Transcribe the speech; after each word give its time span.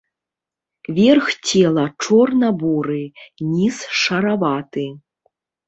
Верх 0.99 1.27
цела 1.47 1.83
чорна-буры, 2.07 2.99
ніз 3.53 3.77
шараваты. 4.03 4.91